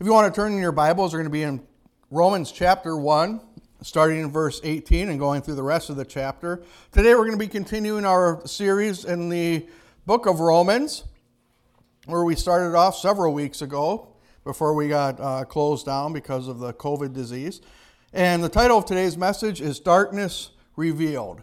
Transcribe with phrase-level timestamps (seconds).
[0.00, 1.60] If you want to turn in your Bibles, we're going to be in
[2.10, 3.38] Romans chapter 1,
[3.82, 6.62] starting in verse 18 and going through the rest of the chapter.
[6.90, 9.66] Today we're going to be continuing our series in the
[10.06, 11.04] book of Romans,
[12.06, 14.08] where we started off several weeks ago
[14.42, 17.60] before we got uh, closed down because of the COVID disease.
[18.14, 21.42] And the title of today's message is Darkness Revealed.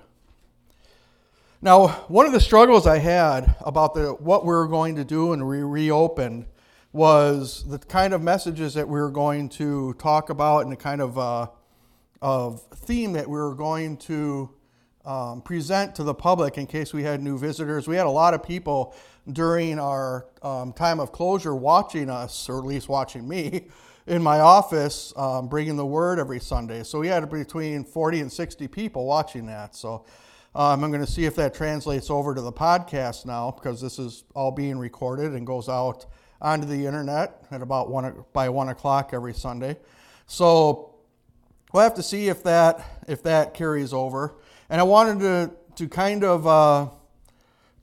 [1.61, 5.33] Now, one of the struggles I had about the, what we were going to do
[5.33, 6.47] and we reopened
[6.91, 11.01] was the kind of messages that we were going to talk about and the kind
[11.01, 11.47] of, uh,
[12.21, 14.49] of theme that we were going to
[15.05, 17.87] um, present to the public in case we had new visitors.
[17.87, 18.93] We had a lot of people
[19.31, 23.67] during our um, time of closure watching us, or at least watching me,
[24.07, 26.83] in my office um, bringing the word every Sunday.
[26.83, 29.75] So we had between 40 and 60 people watching that.
[29.75, 30.05] So
[30.55, 33.99] um, I'm going to see if that translates over to the podcast now because this
[33.99, 36.05] is all being recorded and goes out
[36.41, 39.77] onto the internet at about one by one o'clock every Sunday.
[40.25, 40.95] So
[41.73, 44.35] we'll have to see if that if that carries over.
[44.69, 46.89] And I wanted to to kind of uh,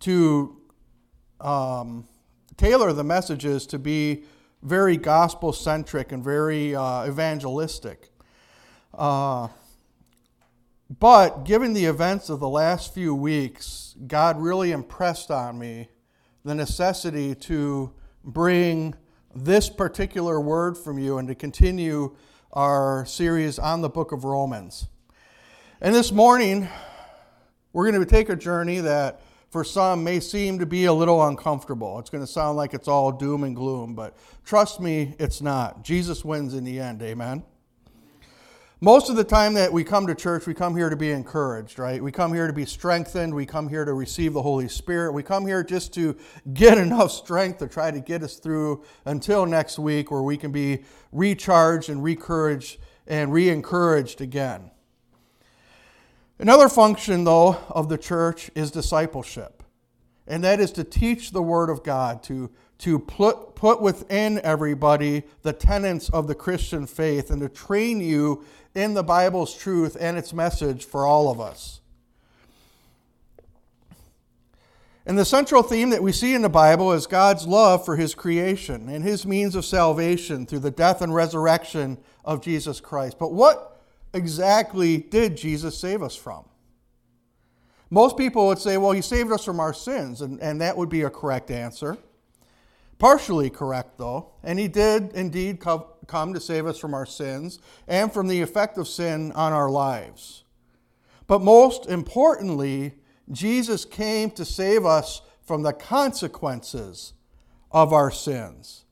[0.01, 0.61] to
[1.41, 2.07] um,
[2.57, 4.25] tailor the messages to be
[4.63, 8.11] very gospel centric and very uh, evangelistic.
[8.93, 9.49] Uh,
[10.99, 15.89] but given the events of the last few weeks, God really impressed on me
[16.45, 17.93] the necessity to
[18.25, 18.95] bring
[19.35, 22.17] this particular word from you and to continue
[22.53, 24.87] our series on the book of Romans.
[25.81, 26.69] And this morning,
[27.73, 31.25] we're going to take a journey that for some may seem to be a little
[31.27, 31.99] uncomfortable.
[31.99, 35.85] It's going to sound like it's all doom and gloom, but trust me, it's not.
[35.85, 37.03] Jesus wins in the end.
[37.03, 37.45] Amen.
[38.85, 41.79] Most of the time that we come to church, we come here to be encouraged,
[41.79, 42.03] right?
[42.03, 43.33] We come here to be strengthened.
[43.33, 45.15] We come here to receive the Holy Spirit.
[45.15, 46.15] We come here just to
[46.53, 50.53] get enough strength to try to get us through until next week where we can
[50.53, 54.71] be recharged and encouraged and re encouraged again.
[56.39, 59.63] Another function, though, of the church is discipleship,
[60.27, 65.23] and that is to teach the Word of God, to to put, put within everybody
[65.41, 68.45] the tenets of the Christian faith and to train you
[68.75, 71.81] in the Bible's truth and its message for all of us.
[75.07, 78.15] And the central theme that we see in the Bible is God's love for his
[78.15, 83.19] creation and his means of salvation through the death and resurrection of Jesus Christ.
[83.19, 83.81] But what
[84.13, 86.45] exactly did Jesus save us from?
[87.89, 90.91] Most people would say, well, he saved us from our sins, and, and that would
[90.91, 91.97] be a correct answer.
[92.99, 98.13] Partially correct, though, and he did indeed come to save us from our sins and
[98.13, 100.45] from the effect of sin on our lives.
[101.27, 102.95] But most importantly,
[103.31, 107.15] Jesus came to save us from the consequences
[107.71, 108.85] of our sins.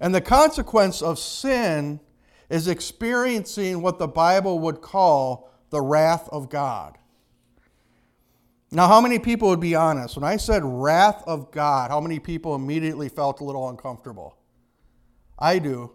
[0.00, 2.00] And the consequence of sin
[2.48, 6.96] is experiencing what the Bible would call the wrath of God.
[8.72, 10.16] Now, how many people would be honest?
[10.16, 14.36] When I said wrath of God, how many people immediately felt a little uncomfortable?
[15.38, 15.92] I do.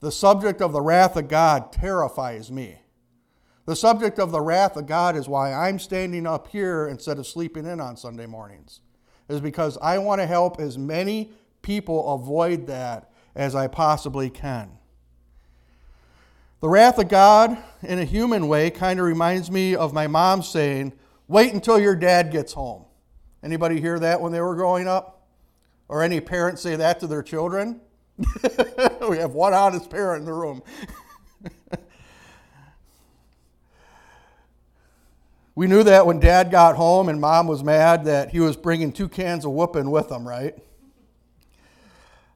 [0.00, 2.80] The subject of the wrath of God terrifies me.
[3.66, 7.26] The subject of the wrath of God is why I'm standing up here instead of
[7.26, 8.80] sleeping in on Sunday mornings,
[9.28, 11.30] is because I want to help as many
[11.62, 14.72] people avoid that as I possibly can.
[16.60, 20.42] The wrath of God, in a human way, kind of reminds me of my mom
[20.42, 20.94] saying,
[21.32, 22.84] Wait until your dad gets home.
[23.42, 25.28] Anybody hear that when they were growing up?
[25.88, 27.80] Or any parents say that to their children?
[29.08, 30.62] we have one honest parent in the room.
[35.54, 38.92] we knew that when dad got home and mom was mad that he was bringing
[38.92, 40.54] two cans of whooping with him, right?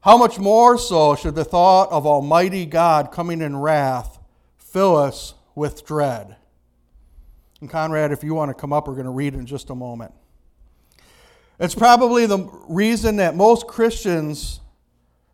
[0.01, 4.19] How much more so should the thought of Almighty God coming in wrath
[4.57, 6.37] fill us with dread?
[7.61, 9.75] And Conrad, if you want to come up, we're going to read in just a
[9.75, 10.13] moment.
[11.59, 14.61] It's probably the reason that most Christians,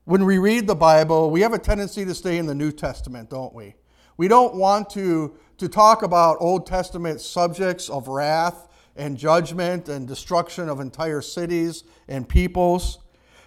[0.04, 3.28] when we read the Bible, we have a tendency to stay in the New Testament,
[3.28, 3.74] don't we?
[4.16, 10.06] We don't want to, to talk about Old Testament subjects of wrath and judgment and
[10.06, 12.98] destruction of entire cities and peoples.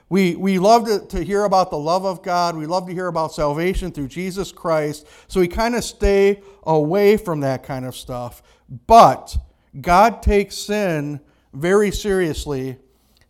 [0.09, 2.57] We, we love to, to hear about the love of God.
[2.57, 5.07] We love to hear about salvation through Jesus Christ.
[5.27, 8.43] So we kind of stay away from that kind of stuff.
[8.87, 9.37] But
[9.79, 11.19] God takes sin
[11.53, 12.77] very seriously,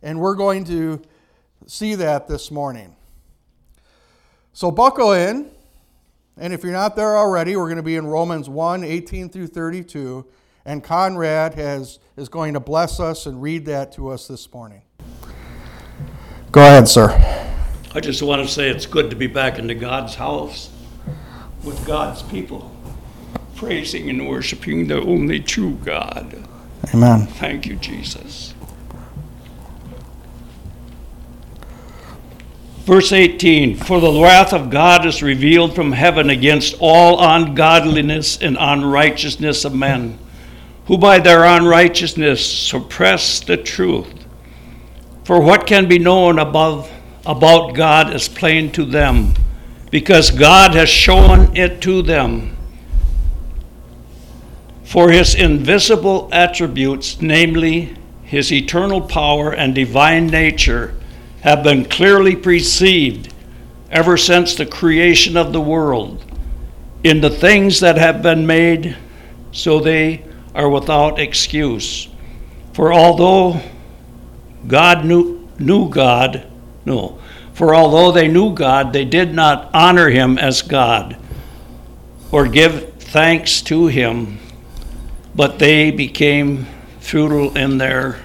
[0.02, 1.02] and we're going to
[1.66, 2.94] see that this morning.
[4.52, 5.50] So buckle in.
[6.38, 9.46] And if you're not there already, we're going to be in Romans 1 18 through
[9.48, 10.26] 32.
[10.64, 14.82] And Conrad has, is going to bless us and read that to us this morning.
[16.52, 17.10] Go ahead, sir.
[17.94, 20.70] I just want to say it's good to be back into God's house
[21.62, 22.75] with God's people,
[23.56, 26.46] praising and worshiping the only true God.
[26.92, 27.26] Amen.
[27.26, 28.54] Thank you, Jesus.
[32.86, 38.56] Verse 18 For the wrath of God is revealed from heaven against all ungodliness and
[38.60, 40.18] unrighteousness of men,
[40.86, 44.24] who by their unrighteousness suppress the truth.
[45.24, 46.88] For what can be known above,
[47.26, 49.34] about God is plain to them,
[49.90, 52.55] because God has shown it to them.
[54.86, 60.94] For his invisible attributes, namely his eternal power and divine nature,
[61.40, 63.34] have been clearly perceived
[63.90, 66.24] ever since the creation of the world
[67.02, 68.96] in the things that have been made,
[69.50, 70.24] so they
[70.54, 72.06] are without excuse.
[72.72, 73.60] For although
[74.68, 76.46] God knew, knew God,
[76.84, 77.18] no,
[77.54, 81.16] for although they knew God, they did not honor him as God
[82.30, 84.38] or give thanks to him,
[85.36, 86.66] but they became
[86.98, 88.18] futile in their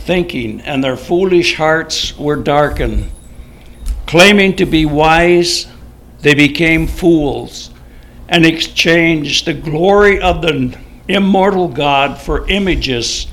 [0.00, 3.10] thinking, and their foolish hearts were darkened.
[4.06, 5.66] Claiming to be wise,
[6.20, 7.70] they became fools
[8.28, 10.76] and exchanged the glory of the
[11.08, 13.26] immortal God for images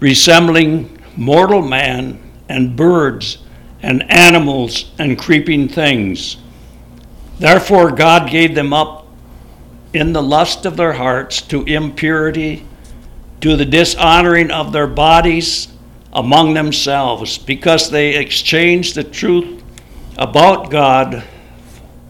[0.00, 3.38] resembling mortal man and birds
[3.82, 6.36] and animals and creeping things.
[7.38, 9.01] Therefore, God gave them up
[9.92, 12.66] in the lust of their hearts to impurity,
[13.40, 15.68] to the dishonoring of their bodies
[16.12, 19.62] among themselves because they exchanged the truth
[20.16, 21.24] about God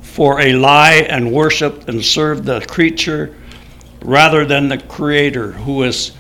[0.01, 3.35] for a lie and worshiped and served the creature
[4.03, 6.13] rather than the Creator who is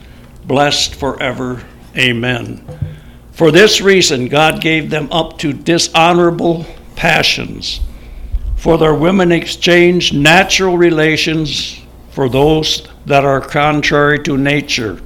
[0.47, 1.63] blessed forever.
[1.97, 2.67] Amen.
[3.33, 6.65] For this reason, God gave them up to dishonorable
[6.97, 7.81] passions.
[8.63, 15.01] For their women exchanged natural relations for those that are contrary to nature,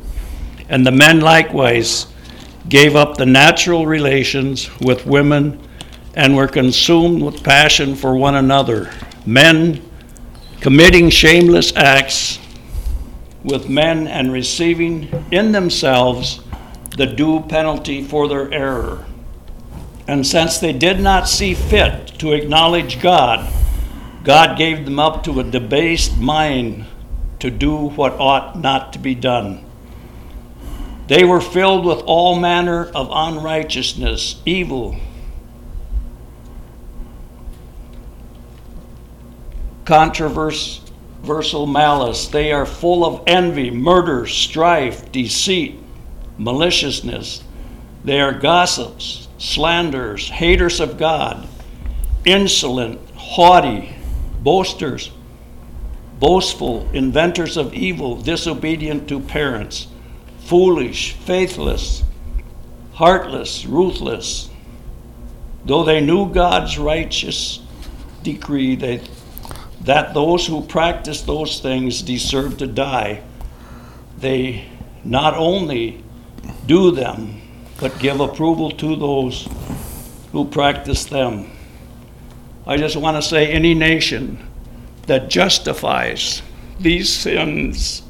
[0.68, 2.06] and the men likewise
[2.68, 5.58] gave up the natural relations with women
[6.12, 8.92] and were consumed with passion for one another,
[9.24, 9.80] men
[10.60, 12.38] committing shameless acts
[13.42, 16.40] with men and receiving in themselves
[16.98, 19.06] the due penalty for their error.
[20.08, 23.52] And since they did not see fit to acknowledge God,
[24.22, 26.86] God gave them up to a debased mind
[27.40, 29.64] to do what ought not to be done.
[31.08, 34.96] They were filled with all manner of unrighteousness, evil,
[39.84, 42.26] controversial malice.
[42.26, 45.78] They are full of envy, murder, strife, deceit,
[46.38, 47.44] maliciousness.
[48.02, 51.46] They are gossips, slanderers, haters of God,
[52.24, 53.94] insolent, haughty,
[54.40, 55.10] boasters,
[56.18, 59.88] boastful, inventors of evil, disobedient to parents
[60.46, 62.04] foolish, faithless,
[62.94, 64.48] heartless, ruthless.
[65.64, 67.60] Though they knew God's righteous
[68.22, 69.08] decree that,
[69.80, 73.22] that those who practice those things deserve to die,
[74.18, 74.68] they
[75.02, 76.04] not only
[76.66, 77.40] do them,
[77.80, 79.48] but give approval to those
[80.32, 81.50] who practice them.
[82.66, 84.38] I just want to say any nation
[85.06, 86.42] that justifies
[86.80, 88.02] these sins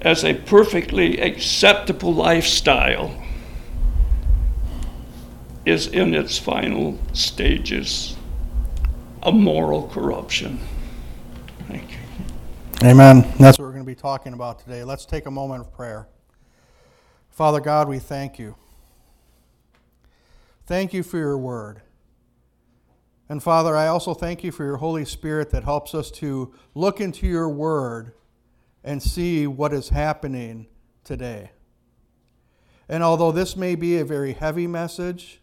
[0.00, 3.22] as a perfectly acceptable lifestyle
[5.64, 8.16] is in its final stages
[9.22, 10.60] of moral corruption.
[11.68, 12.88] Thank you.
[12.88, 13.32] Amen.
[13.38, 14.84] That's what we're going to be talking about today.
[14.84, 16.06] Let's take a moment of prayer.
[17.34, 18.54] Father God, we thank you.
[20.66, 21.82] Thank you for your word.
[23.28, 27.00] And Father, I also thank you for your Holy Spirit that helps us to look
[27.00, 28.12] into your word
[28.84, 30.68] and see what is happening
[31.02, 31.50] today.
[32.88, 35.40] And although this may be a very heavy message,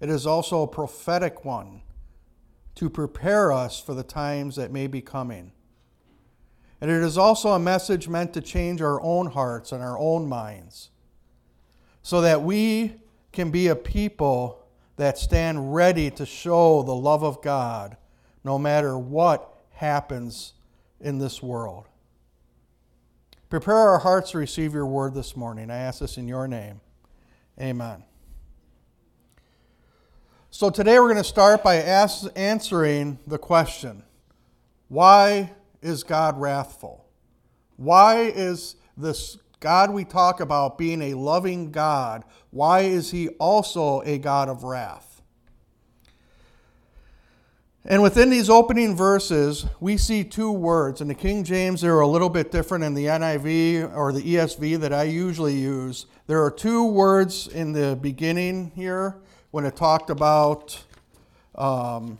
[0.00, 1.80] it is also a prophetic one
[2.74, 5.52] to prepare us for the times that may be coming.
[6.78, 10.28] And it is also a message meant to change our own hearts and our own
[10.28, 10.90] minds
[12.02, 12.94] so that we
[13.32, 14.64] can be a people
[14.96, 17.96] that stand ready to show the love of God
[18.44, 20.52] no matter what happens
[21.00, 21.86] in this world.
[23.48, 25.70] Prepare our hearts to receive your word this morning.
[25.70, 26.80] I ask this in your name.
[27.60, 28.02] Amen.
[30.50, 34.02] So today we're going to start by ask, answering the question
[34.88, 37.06] why is God wrathful?
[37.76, 44.02] Why is this God we talk about being a loving God, why is he also
[44.02, 45.22] a God of wrath?
[47.84, 51.00] And within these opening verses, we see two words.
[51.00, 54.80] In the King James, they're a little bit different in the NIV or the ESV
[54.80, 56.06] that I usually use.
[56.26, 59.16] There are two words in the beginning here
[59.52, 60.80] when it talked about
[61.54, 62.18] um,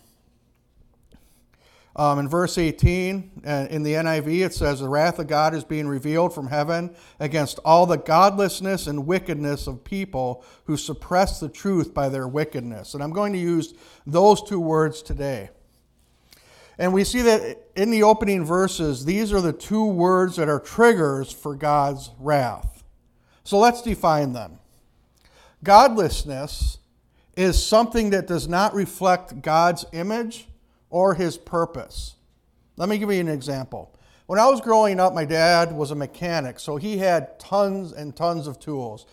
[1.94, 5.62] um, in verse 18, uh, in the NIV, it says, The wrath of God is
[5.62, 11.50] being revealed from heaven against all the godlessness and wickedness of people who suppress the
[11.50, 12.94] truth by their wickedness.
[12.94, 13.74] And I'm going to use
[14.06, 15.50] those two words today.
[16.78, 20.60] And we see that in the opening verses, these are the two words that are
[20.60, 22.82] triggers for God's wrath.
[23.44, 24.58] So let's define them.
[25.62, 26.78] Godlessness
[27.36, 30.48] is something that does not reflect God's image
[30.92, 32.14] or his purpose.
[32.76, 33.92] Let me give you an example.
[34.26, 38.14] When I was growing up, my dad was a mechanic, so he had tons and
[38.14, 39.06] tons of tools.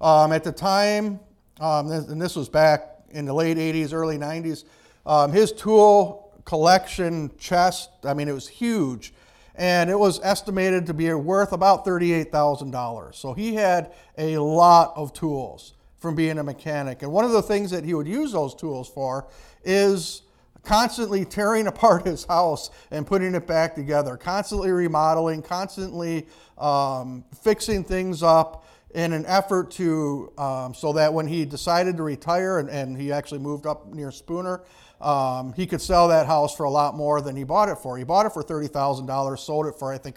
[0.00, 1.18] Um, at the time,
[1.58, 4.64] um, and this was back in the late 80s, early 90s,
[5.06, 9.12] um, his tool collection chest, I mean, it was huge.
[9.54, 13.14] And it was estimated to be worth about $38,000.
[13.14, 17.02] So he had a lot of tools from being a mechanic.
[17.02, 19.28] And one of the things that he would use those tools for
[19.64, 20.22] is
[20.62, 26.26] constantly tearing apart his house and putting it back together, constantly remodeling, constantly
[26.58, 32.02] um, fixing things up in an effort to, um, so that when he decided to
[32.02, 34.62] retire and, and he actually moved up near Spooner,
[35.00, 37.98] um, he could sell that house for a lot more than he bought it for.
[37.98, 40.16] He bought it for $30,000, sold it for, I think,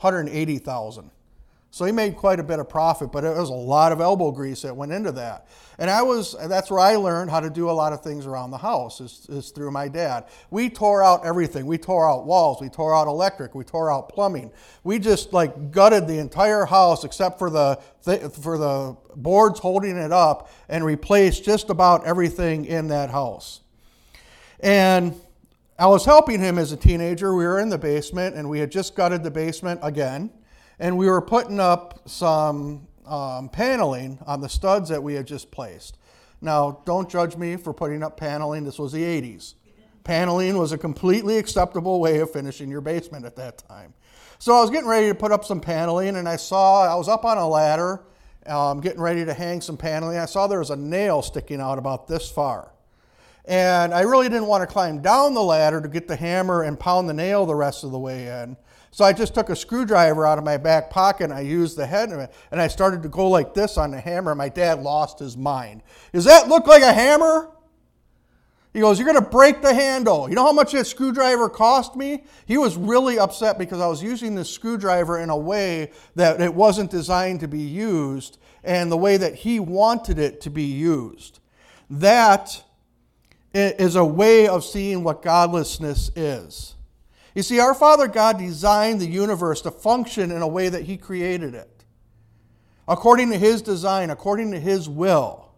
[0.00, 1.10] $180,000.
[1.72, 4.30] So he made quite a bit of profit, but it was a lot of elbow
[4.30, 5.48] grease that went into that.
[5.78, 8.50] And I was that's where I learned how to do a lot of things around
[8.50, 10.26] the house is, is through my dad.
[10.50, 11.64] We tore out everything.
[11.64, 14.52] We tore out walls, we tore out electric, we tore out plumbing.
[14.84, 17.76] We just like gutted the entire house except for the
[18.42, 23.62] for the boards holding it up and replaced just about everything in that house.
[24.60, 25.18] And
[25.78, 27.34] I was helping him as a teenager.
[27.34, 30.30] We were in the basement and we had just gutted the basement again
[30.82, 35.52] and we were putting up some um, paneling on the studs that we had just
[35.52, 35.96] placed.
[36.40, 38.64] Now, don't judge me for putting up paneling.
[38.64, 39.54] This was the 80s.
[40.02, 43.94] Paneling was a completely acceptable way of finishing your basement at that time.
[44.40, 47.08] So I was getting ready to put up some paneling, and I saw I was
[47.08, 48.02] up on a ladder,
[48.46, 50.18] um, getting ready to hang some paneling.
[50.18, 52.72] I saw there was a nail sticking out about this far.
[53.44, 56.78] And I really didn't want to climb down the ladder to get the hammer and
[56.78, 58.56] pound the nail the rest of the way in.
[58.92, 61.86] So I just took a screwdriver out of my back pocket and I used the
[61.86, 64.34] head and I started to go like this on the hammer.
[64.34, 65.82] My dad lost his mind.
[66.12, 67.50] Does that look like a hammer?
[68.74, 70.28] He goes, You're going to break the handle.
[70.28, 72.24] You know how much that screwdriver cost me?
[72.44, 76.54] He was really upset because I was using this screwdriver in a way that it
[76.54, 81.40] wasn't designed to be used and the way that he wanted it to be used.
[81.88, 82.62] That
[83.54, 86.74] is a way of seeing what godlessness is.
[87.34, 90.96] You see, our Father God designed the universe to function in a way that He
[90.96, 91.84] created it,
[92.86, 95.50] according to His design, according to His will.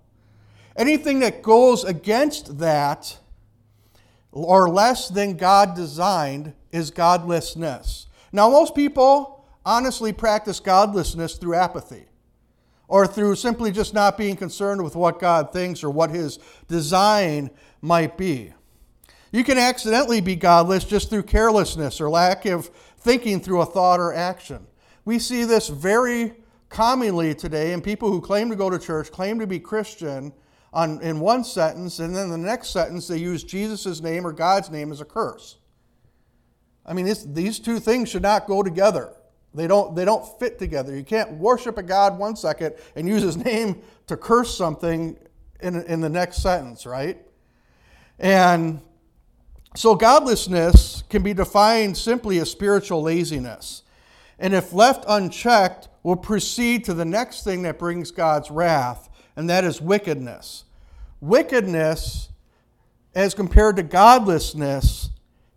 [0.77, 3.19] Anything that goes against that
[4.33, 8.07] or less than God designed is godlessness.
[8.33, 12.07] Now, most people honestly practice godlessness through apathy
[12.89, 16.39] or through simply just not being concerned with what God thinks or what His
[16.69, 17.51] design
[17.81, 18.53] might be.
[19.35, 23.99] You can accidentally be godless just through carelessness or lack of thinking through a thought
[23.99, 24.65] or action.
[25.05, 26.35] We see this very
[26.69, 30.33] commonly today in people who claim to go to church, claim to be Christian
[30.73, 34.71] on, in one sentence, and then the next sentence they use Jesus' name or God's
[34.71, 35.57] name as a curse.
[36.87, 39.15] I mean, this, these two things should not go together.
[39.53, 40.95] They don't, they don't fit together.
[40.95, 45.19] You can't worship a God one second and use his name to curse something
[45.59, 47.19] in, in the next sentence, right?
[48.21, 48.81] And
[49.77, 53.83] so, godlessness can be defined simply as spiritual laziness.
[54.39, 59.51] And if left unchecked, will proceed to the next thing that brings God's wrath, and
[59.51, 60.65] that is wickedness.
[61.21, 62.29] Wickedness,
[63.15, 65.11] as compared to godlessness,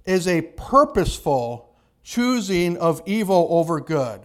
[0.05, 4.21] is a purposeful choosing of evil over good.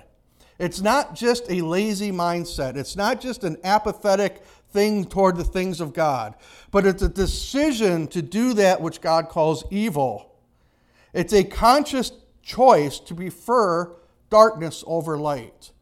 [0.62, 2.76] It's not just a lazy mindset.
[2.76, 6.36] It's not just an apathetic thing toward the things of God,
[6.70, 10.36] but it's a decision to do that which God calls evil.
[11.12, 12.12] It's a conscious
[12.44, 13.92] choice to prefer
[14.30, 15.72] darkness over light.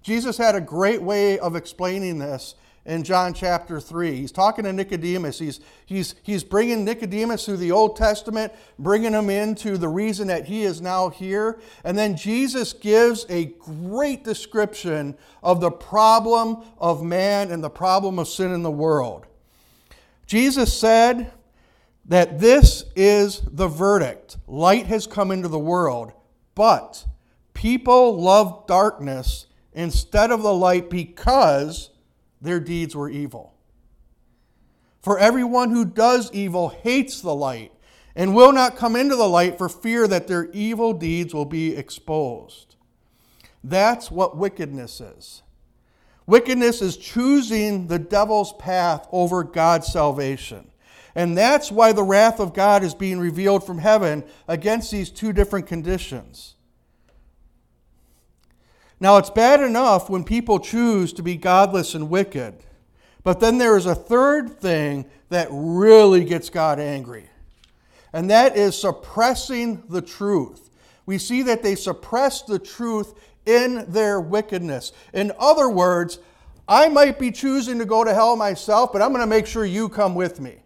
[0.00, 2.54] Jesus had a great way of explaining this
[2.86, 4.16] in John chapter 3.
[4.16, 5.38] He's talking to Nicodemus.
[5.38, 10.46] He's, he's, he's bringing Nicodemus through the Old Testament, bringing him into the reason that
[10.46, 11.60] he is now here.
[11.84, 18.18] And then Jesus gives a great description of the problem of man and the problem
[18.18, 19.26] of sin in the world.
[20.26, 21.32] Jesus said
[22.06, 26.12] that this is the verdict light has come into the world,
[26.54, 27.04] but
[27.52, 31.90] people love darkness instead of the light because
[32.40, 33.54] their deeds were evil.
[35.02, 37.72] For everyone who does evil hates the light
[38.14, 41.76] and will not come into the light for fear that their evil deeds will be
[41.76, 42.76] exposed.
[43.62, 45.42] That's what wickedness is.
[46.26, 50.70] Wickedness is choosing the devil's path over God's salvation.
[51.14, 55.32] And that's why the wrath of God is being revealed from heaven against these two
[55.32, 56.54] different conditions.
[59.00, 62.54] Now, it's bad enough when people choose to be godless and wicked,
[63.24, 67.30] but then there is a third thing that really gets God angry,
[68.12, 70.68] and that is suppressing the truth.
[71.06, 73.14] We see that they suppress the truth
[73.46, 74.92] in their wickedness.
[75.14, 76.18] In other words,
[76.68, 79.64] I might be choosing to go to hell myself, but I'm going to make sure
[79.64, 80.58] you come with me.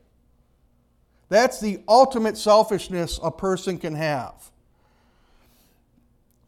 [1.28, 4.50] That's the ultimate selfishness a person can have.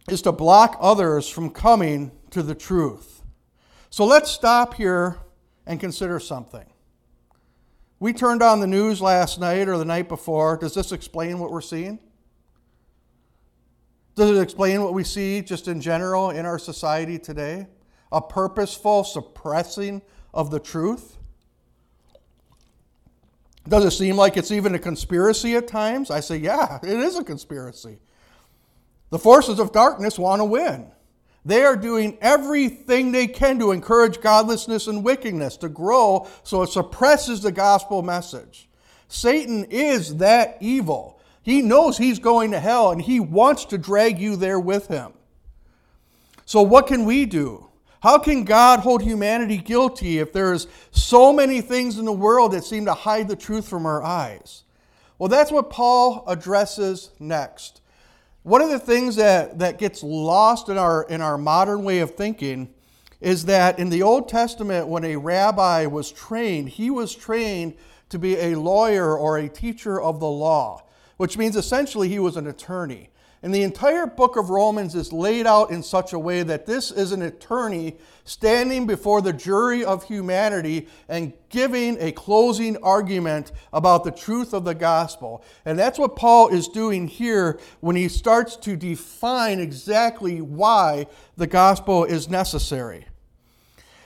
[0.09, 3.23] Is to block others from coming to the truth.
[3.91, 5.19] So let's stop here
[5.67, 6.67] and consider something.
[7.99, 10.59] We turned on the news last night or the night before.
[10.59, 11.99] Does this explain what we're seeing?
[14.15, 17.67] Does it explain what we see just in general in our society today?
[18.13, 21.19] A purposeful suppressing of the truth?
[23.69, 26.11] Does it seem like it's even a conspiracy at times?
[26.11, 27.99] I say, yeah, it is a conspiracy.
[29.11, 30.91] The forces of darkness want to win.
[31.45, 36.71] They are doing everything they can to encourage godlessness and wickedness to grow so it
[36.71, 38.69] suppresses the gospel message.
[39.07, 41.21] Satan is that evil.
[41.43, 45.13] He knows he's going to hell and he wants to drag you there with him.
[46.45, 47.69] So, what can we do?
[48.01, 52.65] How can God hold humanity guilty if there's so many things in the world that
[52.65, 54.65] seem to hide the truth from our eyes?
[55.19, 57.81] Well, that's what Paul addresses next.
[58.47, 62.15] One of the things that, that gets lost in our, in our modern way of
[62.15, 62.73] thinking
[63.21, 67.75] is that in the Old Testament, when a rabbi was trained, he was trained
[68.09, 72.37] to be a lawyer or a teacher of the law which means essentially he was
[72.37, 73.09] an attorney.
[73.43, 76.91] And the entire book of Romans is laid out in such a way that this
[76.91, 84.05] is an attorney standing before the jury of humanity and giving a closing argument about
[84.05, 85.45] the truth of the gospel.
[85.65, 91.47] And that's what Paul is doing here when he starts to define exactly why the
[91.47, 93.07] gospel is necessary.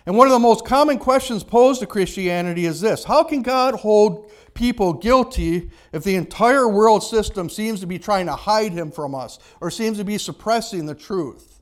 [0.07, 3.75] And one of the most common questions posed to Christianity is this How can God
[3.75, 8.91] hold people guilty if the entire world system seems to be trying to hide him
[8.91, 11.61] from us or seems to be suppressing the truth?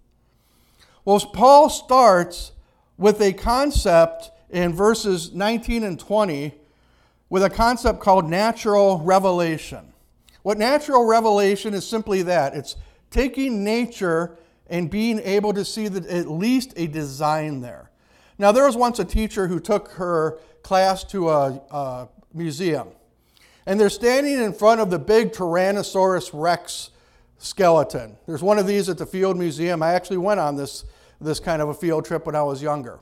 [1.05, 2.53] Well, Paul starts
[2.97, 6.55] with a concept in verses 19 and 20
[7.31, 9.93] with a concept called natural revelation.
[10.43, 12.77] What natural revelation is simply that it's
[13.11, 14.37] taking nature
[14.69, 17.88] and being able to see that at least a design there.
[18.39, 22.89] Now, there was once a teacher who took her class to a, a museum.
[23.67, 26.91] And they're standing in front of the big Tyrannosaurus Rex
[27.39, 28.17] skeleton.
[28.27, 29.83] There's one of these at the Field Museum.
[29.83, 30.85] I actually went on this,
[31.21, 33.01] this kind of a field trip when I was younger.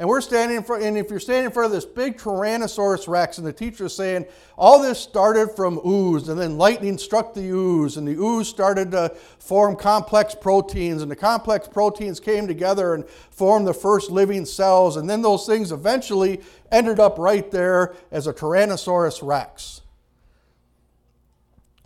[0.00, 3.08] And we're standing in front, and if you're standing in front of this big Tyrannosaurus
[3.08, 7.34] Rex, and the teacher is saying, all this started from ooze, and then lightning struck
[7.34, 9.08] the ooze, and the ooze started to
[9.40, 14.96] form complex proteins, and the complex proteins came together and formed the first living cells,
[14.96, 19.80] and then those things eventually ended up right there as a Tyrannosaurus Rex.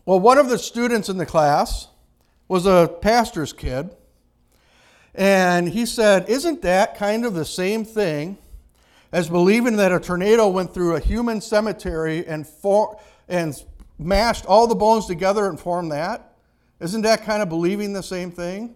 [0.04, 1.88] Well, one of the students in the class
[2.46, 3.96] was a pastor's kid
[5.14, 8.38] and he said, Isn't that kind of the same thing
[9.12, 12.98] as believing that a tornado went through a human cemetery and, for,
[13.28, 13.54] and
[13.98, 16.32] mashed all the bones together and formed that?
[16.80, 18.74] Isn't that kind of believing the same thing?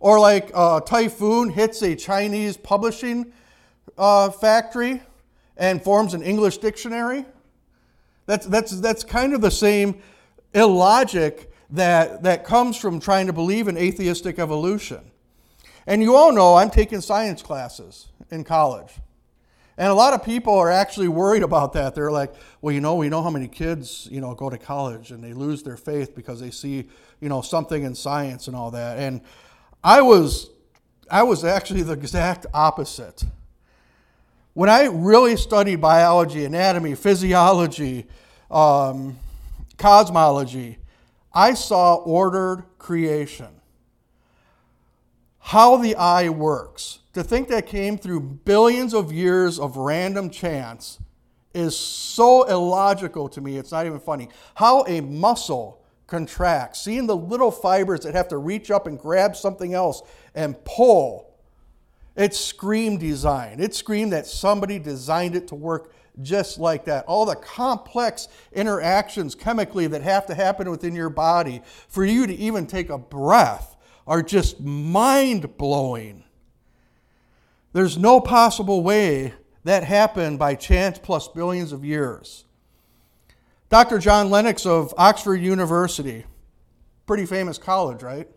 [0.00, 3.32] Or like a typhoon hits a Chinese publishing
[3.96, 5.02] uh, factory
[5.56, 7.24] and forms an English dictionary?
[8.26, 10.02] That's, that's, that's kind of the same
[10.52, 15.12] illogic that, that comes from trying to believe in atheistic evolution.
[15.86, 18.92] And you all know I'm taking science classes in college.
[19.78, 21.94] And a lot of people are actually worried about that.
[21.94, 25.10] They're like, well, you know, we know how many kids, you know, go to college
[25.10, 26.88] and they lose their faith because they see,
[27.20, 28.98] you know, something in science and all that.
[28.98, 29.20] And
[29.84, 30.50] I was
[31.10, 33.24] I was actually the exact opposite.
[34.54, 38.06] When I really studied biology, anatomy, physiology,
[38.50, 39.18] um,
[39.76, 40.78] cosmology,
[41.32, 43.55] I saw ordered creation.
[45.46, 46.98] How the eye works.
[47.12, 50.98] To think that came through billions of years of random chance
[51.54, 54.28] is so illogical to me, it's not even funny.
[54.56, 59.36] How a muscle contracts, seeing the little fibers that have to reach up and grab
[59.36, 60.02] something else
[60.34, 61.38] and pull.
[62.16, 63.60] It screamed design.
[63.60, 67.04] It screamed that somebody designed it to work just like that.
[67.04, 72.34] All the complex interactions chemically that have to happen within your body for you to
[72.34, 73.75] even take a breath
[74.06, 76.24] are just mind blowing.
[77.72, 82.44] There's no possible way that happened by chance plus billions of years.
[83.68, 83.98] Dr.
[83.98, 86.24] John Lennox of Oxford University,
[87.04, 88.28] pretty famous college, right?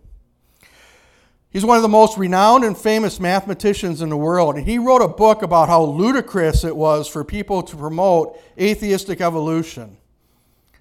[1.52, 5.02] He's one of the most renowned and famous mathematicians in the world, and he wrote
[5.02, 9.98] a book about how ludicrous it was for people to promote atheistic evolution.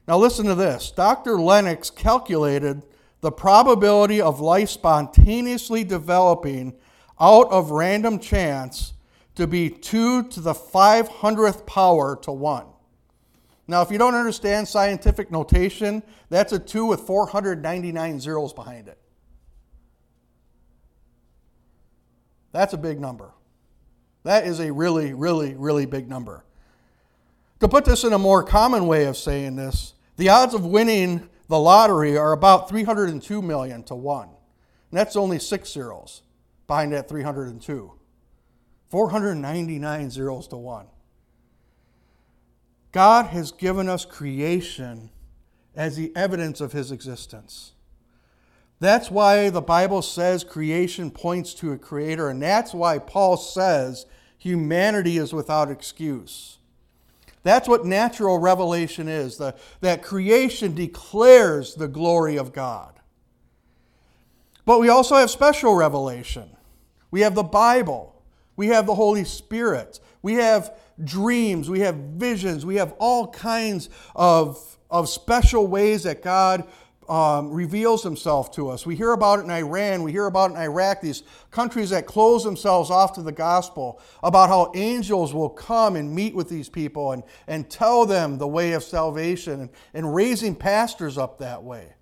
[0.07, 1.39] Now, listen to this Dr.
[1.39, 2.83] Lennox calculated
[3.21, 6.75] the probability of life spontaneously developing
[7.21, 8.95] out of random chance
[9.35, 12.67] to be 2 to the 500th power to 1.
[13.67, 18.99] Now, if you don't understand scientific notation, that's a 2 with 499 zeros behind it.
[22.53, 23.33] That's a big number.
[24.25, 26.45] That is a really, really, really big number.
[27.61, 31.29] To put this in a more common way of saying this, the odds of winning
[31.49, 34.29] the lottery are about 302 million to 1.
[34.29, 36.23] And that's only six zeros
[36.67, 37.93] behind that 302.
[38.91, 40.87] 499 zeros to 1.
[42.93, 45.11] God has given us creation
[45.75, 47.73] as the evidence of his existence.
[48.81, 54.07] That's why the Bible says creation points to a creator, and that's why Paul says
[54.39, 56.58] humanity is without excuse.
[57.49, 63.01] That's what natural revelation is the, that creation declares the glory of God.
[64.67, 66.51] But we also have special revelation.
[67.11, 68.23] We have the Bible,
[68.55, 73.89] we have the Holy Spirit, we have dreams, we have visions, we have all kinds
[74.15, 76.69] of, of special ways that God
[77.09, 78.85] um, reveals himself to us.
[78.85, 82.07] We hear about it in Iran, we hear about it in Iraq, these countries that
[82.07, 86.69] close themselves off to the gospel, about how angels will come and meet with these
[86.69, 91.63] people and, and tell them the way of salvation and, and raising pastors up that
[91.63, 91.95] way.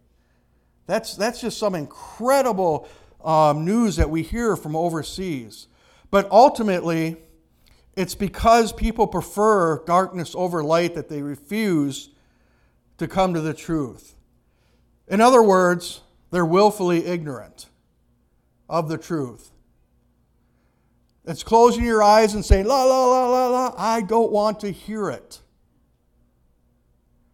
[0.87, 2.89] That's, that's just some incredible
[3.25, 5.69] um, news that we hear from overseas.
[6.11, 7.17] But ultimately,
[7.97, 12.11] it's because people prefer darkness over light that they refuse
[12.99, 14.16] to come to the truth.
[15.09, 17.67] In other words, they're willfully ignorant
[18.69, 19.51] of the truth.
[21.25, 24.71] It's closing your eyes and saying, la, la, la, la, la, I don't want to
[24.71, 25.41] hear it.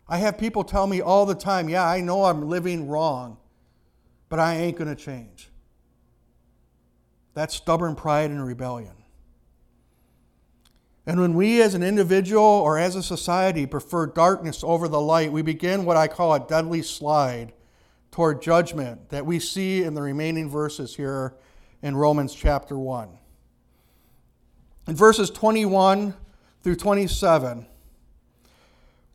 [0.09, 3.39] I have people tell me all the time, yeah, I know I'm living wrong,
[4.29, 5.51] but I ain't going to change.
[7.35, 8.95] That's stubborn pride and rebellion.
[11.07, 15.33] And when we as an individual or as a society prefer darkness over the light,
[15.33, 17.53] we begin what I call a deadly slide
[18.13, 21.35] toward judgment that we see in the remaining verses here
[21.83, 23.09] in Romans chapter 1.
[24.87, 26.15] In verses 21
[26.63, 27.67] through 27,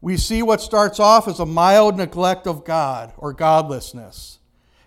[0.01, 4.39] we see what starts off as a mild neglect of God or godlessness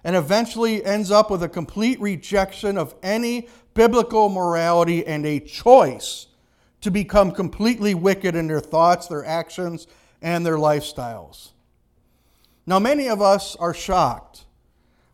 [0.03, 6.27] and eventually ends up with a complete rejection of any biblical morality and a choice
[6.81, 9.87] to become completely wicked in their thoughts, their actions,
[10.23, 11.51] and their lifestyles.
[12.71, 14.45] Now, many of us are shocked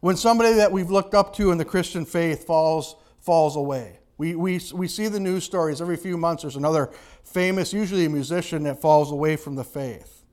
[0.00, 3.98] when somebody that we've looked up to in the Christian faith falls, falls away.
[4.18, 6.42] We, we, we see the news stories every few months.
[6.42, 6.90] There's another
[7.24, 10.26] famous, usually a musician, that falls away from the faith.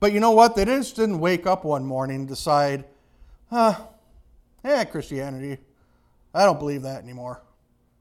[0.00, 0.56] But you know what?
[0.56, 2.86] They just didn't wake up one morning and decide,
[3.50, 3.74] huh,
[4.64, 5.58] eh, Christianity,
[6.32, 7.42] I don't believe that anymore.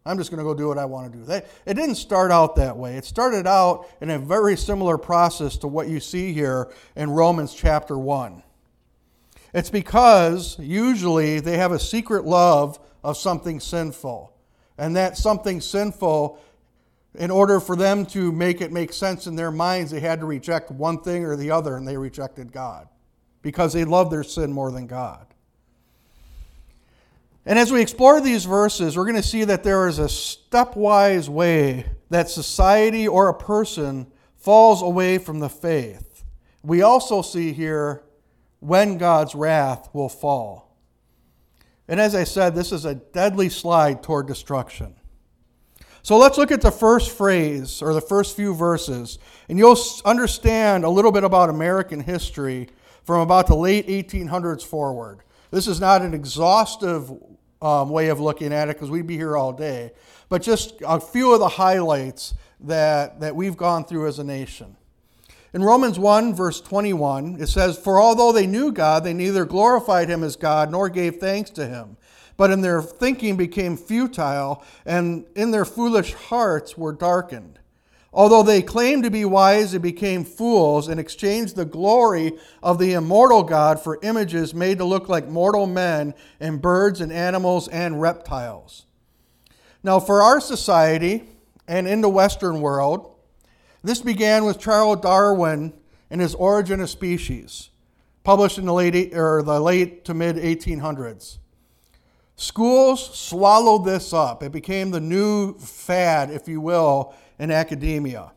[0.05, 1.25] I'm just going to go do what I want to do.
[1.25, 2.95] They, it didn't start out that way.
[2.95, 7.53] It started out in a very similar process to what you see here in Romans
[7.53, 8.43] chapter 1.
[9.53, 14.33] It's because usually they have a secret love of something sinful.
[14.77, 16.39] And that something sinful,
[17.15, 20.25] in order for them to make it make sense in their minds, they had to
[20.25, 22.87] reject one thing or the other, and they rejected God
[23.41, 25.25] because they love their sin more than God.
[27.45, 31.27] And as we explore these verses, we're going to see that there is a stepwise
[31.27, 36.23] way that society or a person falls away from the faith.
[36.63, 38.03] We also see here
[38.61, 40.77] when God's wrath will fall.
[41.87, 44.95] And as I said, this is a deadly slide toward destruction.
[46.03, 49.19] So let's look at the first phrase or the first few verses,
[49.49, 52.69] and you'll understand a little bit about American history
[53.03, 55.19] from about the late 1800s forward.
[55.51, 57.11] This is not an exhaustive
[57.61, 59.91] um, way of looking at it because we'd be here all day,
[60.29, 64.77] but just a few of the highlights that, that we've gone through as a nation.
[65.53, 70.07] In Romans 1, verse 21, it says, For although they knew God, they neither glorified
[70.07, 71.97] him as God nor gave thanks to him,
[72.37, 77.59] but in their thinking became futile, and in their foolish hearts were darkened.
[78.13, 82.33] Although they claimed to be wise, they became fools and exchanged the glory
[82.63, 87.11] of the immortal God for images made to look like mortal men and birds and
[87.11, 88.85] animals and reptiles.
[89.83, 91.23] Now, for our society
[91.67, 93.15] and in the Western world,
[93.83, 95.73] this began with Charles Darwin
[96.09, 97.69] and his Origin of Species,
[98.23, 101.37] published in the late, or the late to mid 1800s.
[102.35, 104.41] Schools swallowed this up.
[104.43, 108.31] It became the new fad, if you will, in academia.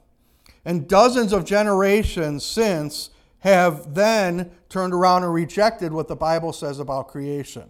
[0.64, 6.78] And dozens of generations since have then turned around and rejected what the Bible says
[6.78, 7.68] about creation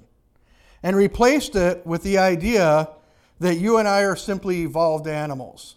[0.84, 2.88] and replaced it with the idea
[3.40, 5.76] that you and I are simply evolved animals.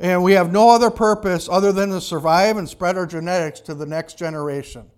[0.00, 3.74] And we have no other purpose other than to survive and spread our genetics to
[3.74, 4.90] the next generation.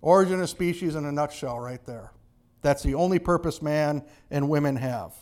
[0.00, 2.12] Origin of species in a nutshell, right there.
[2.62, 5.12] That's the only purpose man and women have.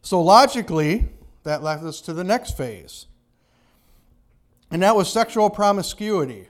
[0.00, 1.10] So, logically,
[1.42, 3.06] that led us to the next phase.
[4.70, 6.48] And that was sexual promiscuity.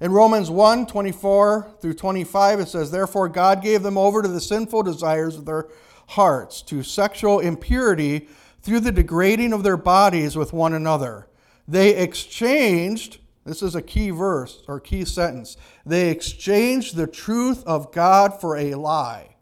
[0.00, 4.40] In Romans 1 24 through 25, it says, Therefore, God gave them over to the
[4.40, 5.68] sinful desires of their
[6.08, 8.28] hearts, to sexual impurity
[8.68, 11.26] through the degrading of their bodies with one another.
[11.66, 17.90] They exchanged, this is a key verse or key sentence, they exchanged the truth of
[17.92, 19.36] God for a lie.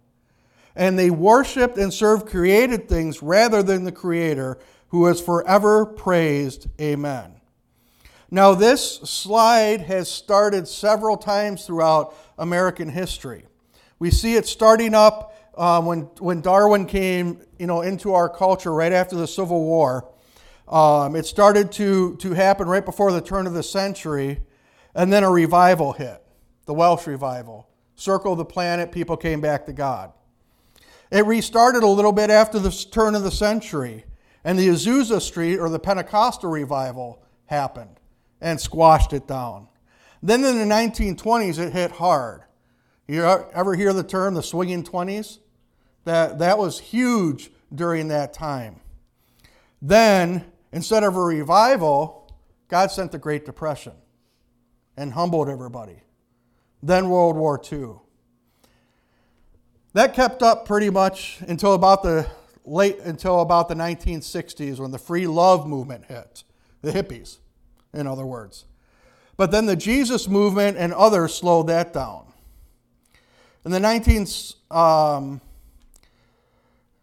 [0.77, 4.61] And they worshiped and served created things rather than the Creator,
[4.91, 6.69] who is forever praised.
[6.81, 7.41] Amen.
[8.31, 13.47] Now, this slide has started several times throughout American history.
[13.99, 18.73] We see it starting up um, when, when Darwin came you know, into our culture
[18.73, 20.09] right after the Civil War.
[20.69, 24.41] Um, it started to, to happen right before the turn of the century,
[24.95, 26.23] and then a revival hit
[26.67, 27.69] the Welsh revival.
[27.95, 30.13] Circle the planet, people came back to God.
[31.11, 34.05] It restarted a little bit after the turn of the century,
[34.45, 38.01] and the Azusa Street or the Pentecostal revival happened
[38.41, 39.69] and squashed it down.
[40.23, 42.43] Then in the 1920s, it hit hard.
[43.07, 45.39] You ever hear the term the swinging 20s?
[46.07, 48.77] That, that was huge during that time.
[49.83, 52.33] Then, instead of a revival,
[52.69, 53.93] God sent the Great Depression
[54.97, 56.03] and humbled everybody.
[56.81, 57.97] Then World War II.
[59.95, 62.31] That kept up pretty much until about the
[62.65, 66.45] late until about the 1960s when the free love movement hit,
[66.83, 67.39] the hippies,
[67.93, 68.65] in other words.
[69.37, 72.27] But then the Jesus movement and others slowed that down.
[73.65, 74.27] In the 19,
[74.71, 75.41] um,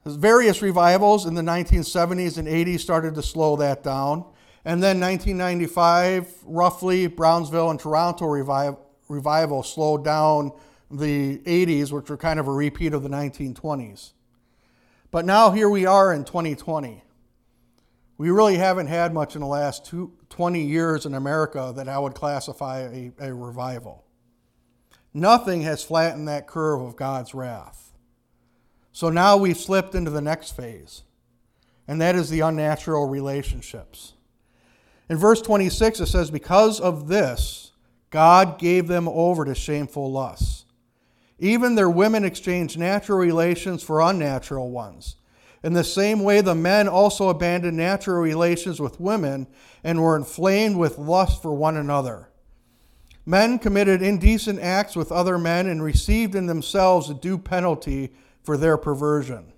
[0.06, 4.26] Various revivals in the 1970s and 80s started to slow that down.
[4.66, 8.76] And then 1995, roughly, Brownsville and Toronto revive,
[9.08, 10.52] revival slowed down
[10.92, 14.12] the 80s, which were kind of a repeat of the 1920s.
[15.12, 17.04] But now here we are in 2020.
[18.18, 21.98] We really haven't had much in the last two, 20 years in America that I
[22.00, 24.06] would classify a, a revival.
[25.14, 27.83] Nothing has flattened that curve of God's wrath.
[28.94, 31.02] So now we've slipped into the next phase,
[31.88, 34.14] and that is the unnatural relationships.
[35.10, 37.72] In verse 26, it says, Because of this,
[38.12, 40.66] God gave them over to shameful lusts.
[41.40, 45.16] Even their women exchanged natural relations for unnatural ones.
[45.64, 49.48] In the same way, the men also abandoned natural relations with women
[49.84, 52.30] and were inflamed with lust for one another.
[53.26, 58.12] Men committed indecent acts with other men and received in themselves a due penalty
[58.44, 59.54] for their perversion.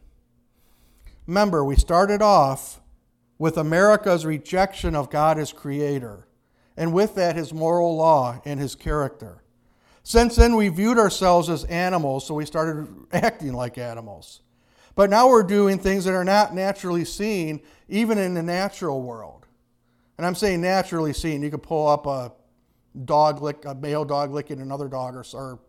[1.27, 2.81] Remember, we started off
[3.37, 6.27] with America's rejection of God as creator,
[6.77, 9.43] and with that, his moral law and his character.
[10.03, 14.41] Since then, we viewed ourselves as animals, so we started acting like animals.
[14.93, 19.45] But now we're doing things that are not naturally seen, even in the natural world.
[20.17, 21.41] And I'm saying naturally seen.
[21.41, 22.31] You could pull up a
[23.03, 25.59] dog lick, a male dog licking another dog, or, or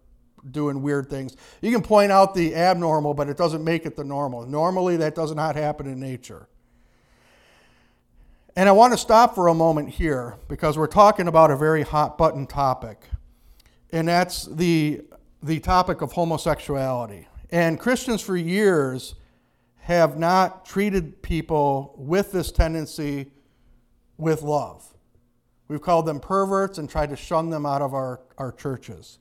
[0.50, 1.36] doing weird things.
[1.60, 4.46] You can point out the abnormal, but it doesn't make it the normal.
[4.46, 6.48] Normally, that does not happen in nature.
[8.54, 11.82] And I want to stop for a moment here because we're talking about a very
[11.82, 13.02] hot button topic,
[13.92, 15.02] and that's the,
[15.42, 17.28] the topic of homosexuality.
[17.50, 19.14] And Christians for years
[19.80, 23.30] have not treated people with this tendency
[24.16, 24.84] with love.
[25.68, 29.18] We've called them perverts and tried to shun them out of our, our churches.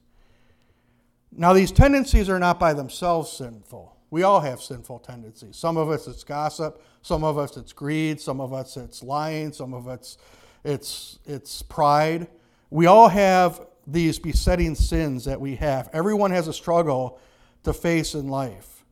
[1.38, 3.96] Now, these tendencies are not by themselves sinful.
[4.10, 5.58] We all have sinful tendencies.
[5.58, 9.52] Some of us it's gossip, some of us it's greed, some of us it's lying,
[9.52, 10.18] some of us
[10.64, 12.28] it's, it's pride.
[12.70, 15.90] We all have these besetting sins that we have.
[15.92, 17.20] Everyone has a struggle
[17.64, 18.86] to face in life.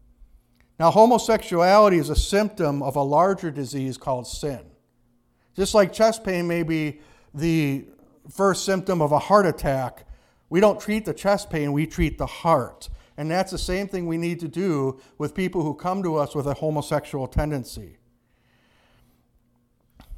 [0.80, 4.62] Now, homosexuality is a symptom of a larger disease called sin.
[5.56, 7.00] Just like chest pain may be
[7.34, 7.86] the
[8.30, 10.06] first symptom of a heart attack,
[10.54, 12.88] we don't treat the chest pain, we treat the heart.
[13.18, 16.36] And that's the same thing we need to do with people who come to us
[16.36, 17.98] with a homosexual tendency.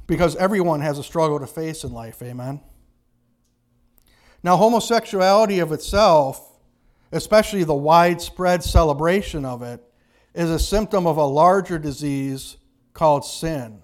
[0.06, 2.60] Because everyone has a struggle to face in life, amen?
[4.42, 6.58] Now, homosexuality of itself,
[7.12, 9.82] especially the widespread celebration of it,
[10.34, 12.58] is a symptom of a larger disease
[12.92, 13.80] called sin.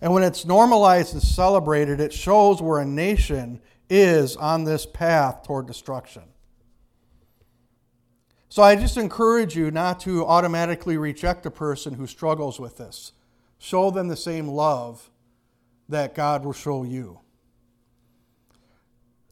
[0.00, 5.42] And when it's normalized and celebrated, it shows where a nation is on this path
[5.42, 6.22] toward destruction.
[8.48, 13.12] So I just encourage you not to automatically reject a person who struggles with this.
[13.58, 15.10] Show them the same love
[15.88, 17.20] that God will show you.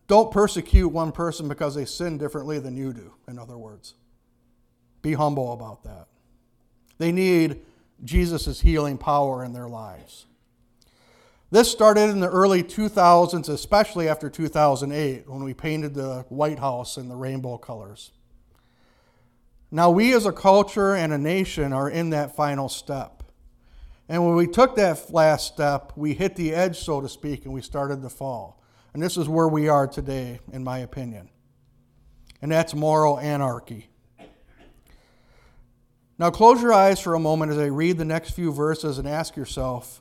[0.06, 3.94] Don't persecute one person because they sin differently than you do, in other words.
[5.00, 6.08] Be humble about that.
[6.98, 7.62] They need
[8.04, 10.26] Jesus' healing power in their lives.
[11.54, 16.96] This started in the early 2000s, especially after 2008, when we painted the White House
[16.96, 18.10] in the rainbow colors.
[19.70, 23.22] Now, we as a culture and a nation are in that final step.
[24.08, 27.54] And when we took that last step, we hit the edge, so to speak, and
[27.54, 28.60] we started to fall.
[28.92, 31.30] And this is where we are today, in my opinion.
[32.42, 33.90] And that's moral anarchy.
[36.18, 39.06] Now, close your eyes for a moment as I read the next few verses and
[39.06, 40.00] ask yourself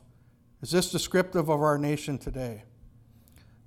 [0.64, 2.64] is this descriptive of our nation today?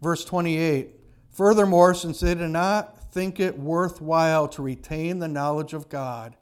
[0.02, 0.96] Verse 28
[1.30, 6.36] Furthermore, since they did not think it worthwhile to retain the knowledge of God,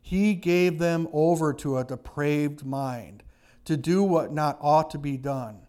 [0.00, 3.22] he gave them over to a depraved mind
[3.66, 5.66] to do what not ought to be done.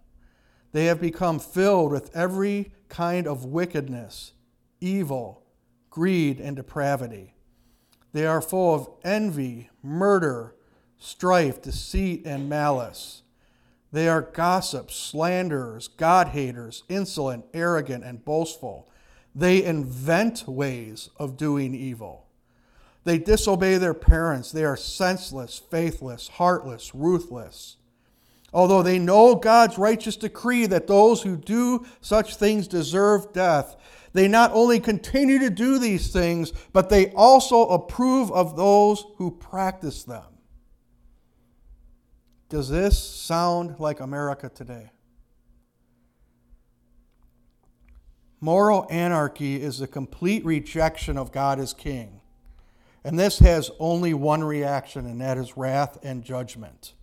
[0.72, 4.32] They have become filled with every kind of wickedness,
[4.80, 5.44] evil,
[5.90, 7.34] greed, and depravity.
[8.14, 10.56] They are full of envy, murder,
[10.98, 13.24] strife, deceit, and malice.
[13.92, 18.88] They are gossips, slanderers, God haters, insolent, arrogant, and boastful.
[19.34, 22.28] They invent ways of doing evil.
[23.04, 24.52] They disobey their parents.
[24.52, 27.78] They are senseless, faithless, heartless, ruthless.
[28.54, 33.76] Although they know God's righteous decree that those who do such things deserve death,
[34.14, 39.32] they not only continue to do these things, but they also approve of those who
[39.32, 40.24] practice them.
[42.50, 44.90] Does this sound like America today?
[48.42, 52.22] Moral anarchy is the complete rejection of God as king.
[53.04, 56.94] And this has only one reaction, and that is wrath and judgment.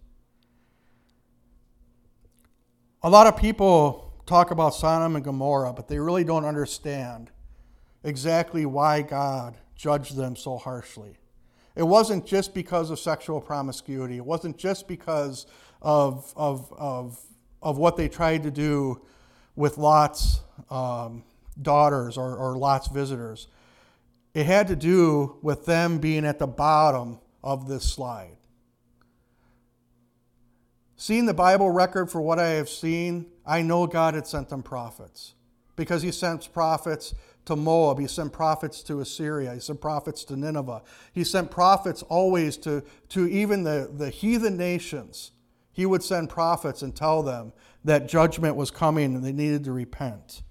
[3.02, 7.30] A lot of people talk about Sodom and Gomorrah, but they really don't understand
[8.02, 11.18] exactly why God judged them so harshly.
[11.76, 15.46] It wasn't just because of sexual promiscuity, it wasn't just because
[15.82, 17.20] of, of, of,
[17.62, 19.02] of what they tried to do
[19.54, 21.22] with Lot's um,
[21.60, 23.48] daughters or, or Lot's visitors.
[24.34, 28.36] It had to do with them being at the bottom of this slide.
[30.96, 34.62] Seeing the Bible record for what I have seen, I know God had sent them
[34.62, 35.34] prophets
[35.76, 37.14] because He sent prophets
[37.46, 40.82] to Moab, He sent prophets to Assyria, He sent prophets to Nineveh.
[41.12, 45.32] He sent prophets always to, to even the, the heathen nations.
[45.72, 47.52] He would send prophets and tell them
[47.84, 50.42] that judgment was coming and they needed to repent.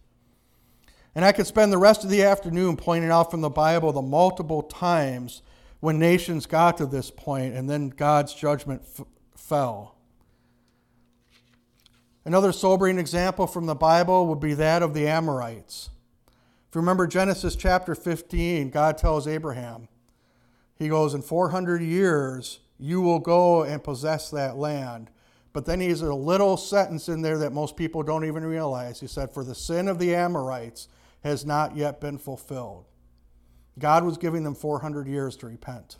[1.15, 4.01] And I could spend the rest of the afternoon pointing out from the Bible the
[4.01, 5.41] multiple times
[5.79, 9.05] when nations got to this point and then God's judgment f-
[9.35, 9.95] fell.
[12.25, 15.89] Another sobering example from the Bible would be that of the Amorites.
[16.75, 19.87] You remember Genesis chapter 15, God tells Abraham,
[20.75, 25.09] He goes, In 400 years, you will go and possess that land.
[25.53, 28.99] But then he's a little sentence in there that most people don't even realize.
[28.99, 30.89] He said, For the sin of the Amorites
[31.23, 32.83] has not yet been fulfilled.
[33.79, 35.95] God was giving them 400 years to repent.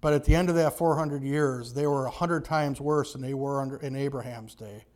[0.00, 3.34] But at the end of that 400 years, they were 100 times worse than they
[3.34, 4.86] were under, in Abraham's day.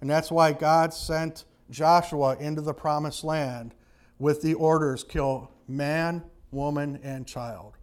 [0.00, 3.74] And that's why God sent Joshua into the promised land
[4.18, 7.78] with the orders kill man, woman, and child.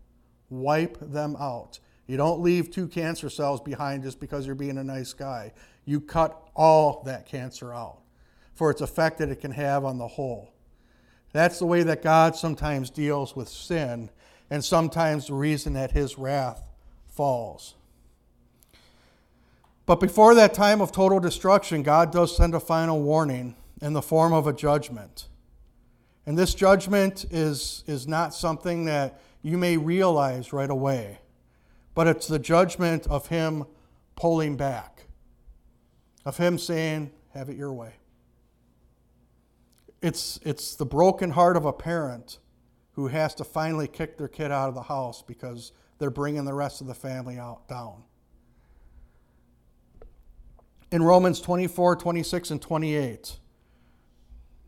[0.50, 1.80] Wipe them out.
[2.08, 5.54] You don't leave two cancer cells behind just because you're being a nice guy.
[5.86, 8.00] You cut all that cancer out
[8.54, 10.54] for its effect that it can have on the whole.
[11.32, 14.10] That's the way that God sometimes deals with sin,
[14.50, 16.64] and sometimes the reason that his wrath
[17.08, 17.76] falls.
[19.86, 24.02] But before that time of total destruction, God does send a final warning in the
[24.02, 25.28] form of a judgment.
[26.26, 31.20] And this judgment is, is not something that you may realize right away,
[31.96, 33.66] but it's the judgment of Him
[34.16, 35.08] pulling back,
[36.26, 37.94] of Him saying, Have it your way.
[40.02, 42.40] It's, it's the broken heart of a parent
[42.94, 46.54] who has to finally kick their kid out of the house because they're bringing the
[46.54, 48.04] rest of the family out down.
[50.92, 53.40] In Romans 24, 26, and 28,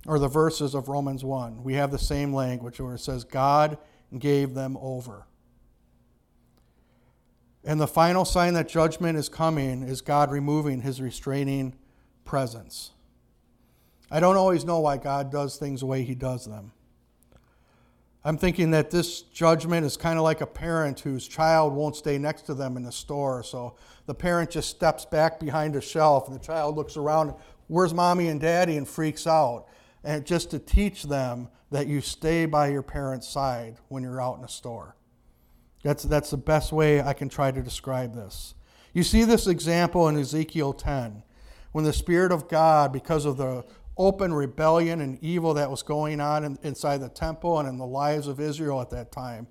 [0.08, 3.78] or the verses of Romans 1, we have the same language where it says, God
[4.18, 5.28] gave them over.
[7.64, 11.76] And the final sign that judgment is coming is God removing his restraining
[12.26, 12.92] presence.
[14.10, 16.72] I don't always know why God does things the way he does them.
[18.24, 22.18] I'm thinking that this judgment is kind of like a parent whose child won't stay
[22.18, 23.42] next to them in the store.
[23.42, 23.76] So
[24.06, 27.34] the parent just steps back behind a shelf and the child looks around,
[27.68, 29.66] where's mommy and daddy, and freaks out.
[30.04, 34.38] And just to teach them that you stay by your parent's side when you're out
[34.38, 34.96] in a store.
[35.84, 38.54] That's, that's the best way I can try to describe this.
[38.94, 41.24] You see this example in Ezekiel 10
[41.72, 43.64] when the Spirit of God, because of the
[43.98, 47.86] open rebellion and evil that was going on in, inside the temple and in the
[47.86, 49.48] lives of Israel at that time,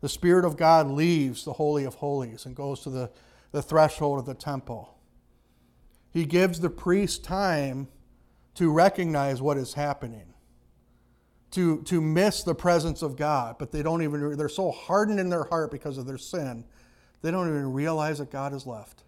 [0.00, 3.10] the Spirit of God leaves the Holy of Holies and goes to the,
[3.52, 4.98] the threshold of the temple.
[6.10, 7.88] He gives the priest time
[8.54, 10.34] to recognize what is happening,
[11.52, 15.28] to, to miss the presence of God, but they don't even, they're so hardened in
[15.28, 16.64] their heart because of their sin,
[17.22, 19.04] they don't even realize that God has left.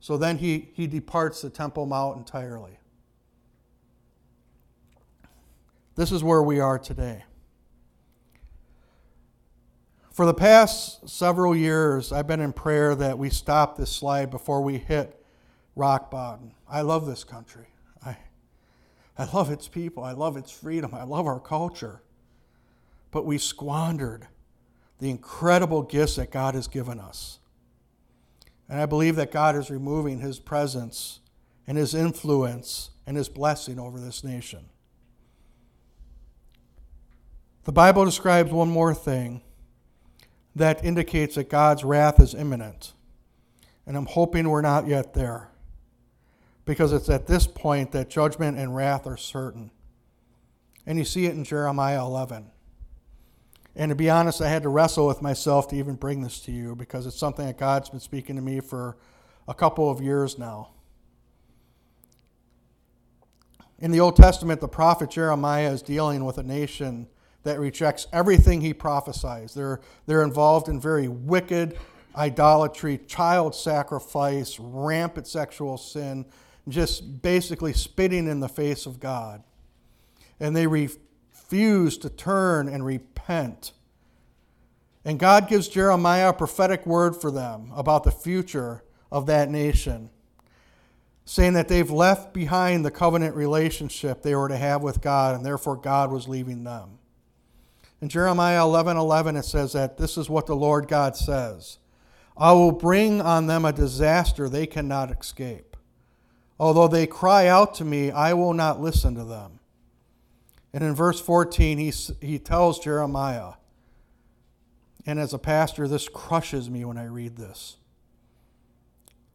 [0.00, 2.78] So then he, he departs the Temple Mount entirely.
[5.94, 7.24] This is where we are today.
[10.12, 14.62] For the past several years, I've been in prayer that we stop this slide before
[14.62, 15.24] we hit
[15.74, 16.52] rock bottom.
[16.68, 17.71] I love this country.
[19.18, 20.02] I, love its people.
[20.02, 20.94] I love its freedom.
[20.94, 22.02] I love our culture.
[23.10, 24.26] But we squandered
[24.98, 27.38] the incredible gifts that God has given us.
[28.68, 31.20] And I believe that God is removing his presence
[31.66, 34.66] and his influence and his blessing over this nation.
[37.64, 39.42] The Bible describes one more thing
[40.56, 42.92] that indicates that God's wrath is imminent.
[43.86, 45.51] And I'm hoping we're not yet there.
[46.64, 49.70] Because it's at this point that judgment and wrath are certain.
[50.86, 52.50] And you see it in Jeremiah 11.
[53.74, 56.52] And to be honest, I had to wrestle with myself to even bring this to
[56.52, 58.96] you because it's something that God's been speaking to me for
[59.48, 60.70] a couple of years now.
[63.78, 67.08] In the Old Testament, the prophet Jeremiah is dealing with a nation
[67.42, 69.54] that rejects everything he prophesies.
[69.54, 71.76] They're, they're involved in very wicked
[72.16, 76.26] idolatry, child sacrifice, rampant sexual sin,
[76.68, 79.42] just basically spitting in the face of God.
[80.38, 83.72] And they refuse to turn and repent.
[85.04, 90.10] And God gives Jeremiah a prophetic word for them about the future of that nation,
[91.24, 95.44] saying that they've left behind the covenant relationship they were to have with God, and
[95.44, 96.98] therefore God was leaving them.
[98.00, 101.78] In Jeremiah 11 11, it says that this is what the Lord God says
[102.36, 105.71] I will bring on them a disaster they cannot escape.
[106.62, 109.58] Although they cry out to me, I will not listen to them.
[110.72, 111.92] And in verse 14, he,
[112.24, 113.54] he tells Jeremiah,
[115.04, 117.78] and as a pastor, this crushes me when I read this.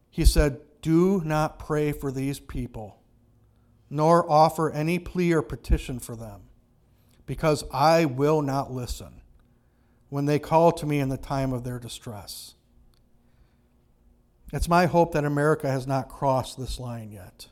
[0.08, 2.98] He said, Do not pray for these people,
[3.90, 6.44] nor offer any plea or petition for them
[7.26, 9.20] because I will not listen
[10.08, 12.54] when they call to me in the time of their distress.
[14.52, 17.48] It's my hope that America has not crossed this line yet.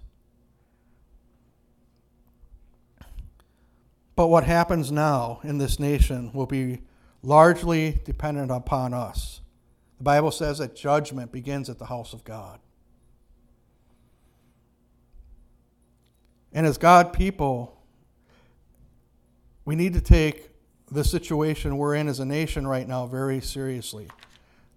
[4.15, 6.81] But what happens now in this nation will be
[7.23, 9.43] largely dependent upon us.
[9.99, 12.61] The Bible says that judgment begins at the house of God.
[16.53, 17.79] And as God people,
[19.67, 20.49] we need to take
[20.91, 24.09] the situation we're in as a nation right now very seriously.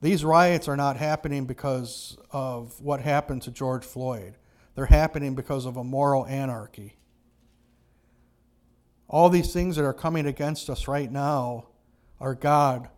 [0.02, 4.36] These riots are not happening because of what happened to George Floyd.
[4.76, 6.96] They're happening because of a moral anarchy.
[9.10, 11.66] All these things that are coming against us right now
[12.20, 12.90] are God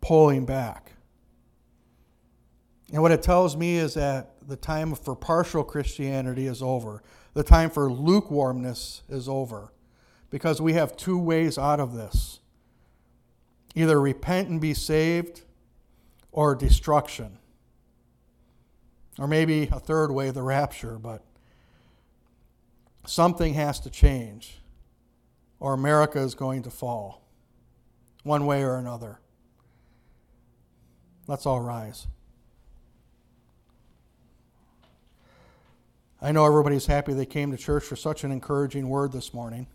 [0.00, 0.92] pulling back.
[2.92, 7.02] And what it tells me is that the time for partial Christianity is over.
[7.34, 9.72] The time for lukewarmness is over.
[10.28, 12.40] Because we have two ways out of this
[13.76, 15.42] either repent and be saved,
[16.32, 17.38] or destruction.
[19.18, 21.22] Or maybe a third way, the rapture, but
[23.06, 24.60] something has to change,
[25.58, 27.22] or America is going to fall,
[28.22, 29.20] one way or another.
[31.26, 32.06] Let's all rise.
[36.22, 39.66] I know everybody's happy they came to church for such an encouraging word this morning.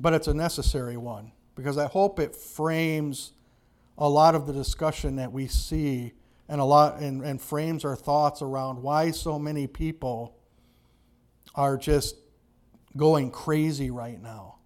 [0.00, 3.32] But it's a necessary one because I hope it frames
[3.98, 6.12] a lot of the discussion that we see
[6.48, 10.38] and a lot and, and frames our thoughts around why so many people
[11.54, 12.16] are just
[12.96, 14.56] going crazy right now.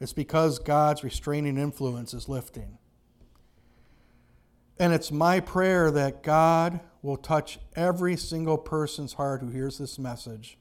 [0.00, 2.78] It's because God's restraining influence is lifting.
[4.78, 9.98] And it's my prayer that God will touch every single person's heart who hears this
[9.98, 10.56] message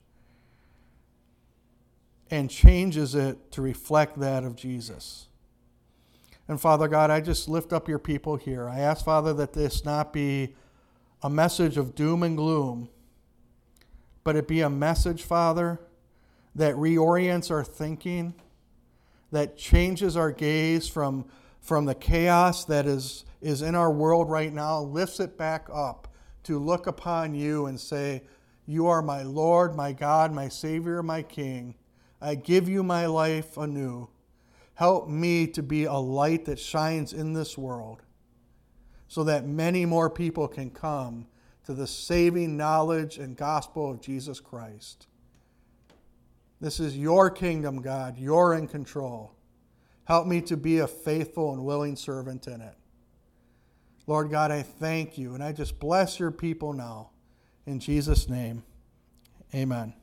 [2.30, 5.27] and changes it to reflect that of Jesus.
[6.48, 8.70] And Father God, I just lift up your people here.
[8.70, 10.56] I ask, Father, that this not be
[11.22, 12.90] a message of doom and gloom,
[14.24, 15.80] but it be a message, Father,
[16.56, 18.34] that reorients our thinking,
[19.32, 21.26] that changes our gaze from,
[21.60, 26.08] from the chaos that is, is in our world right now, lifts it back up
[26.44, 28.24] to look upon you and say,
[28.66, 31.76] You are my Lord, my God, my Savior, my King.
[32.22, 34.08] I give you my life anew.
[34.78, 38.04] Help me to be a light that shines in this world
[39.08, 41.26] so that many more people can come
[41.66, 45.08] to the saving knowledge and gospel of Jesus Christ.
[46.62, 48.20] This is your kingdom, God.
[48.20, 49.34] You're in control.
[50.04, 52.76] Help me to be a faithful and willing servant in it.
[54.06, 57.10] Lord God, I thank you and I just bless your people now.
[57.66, 58.62] In Jesus' name,
[59.56, 59.96] amen.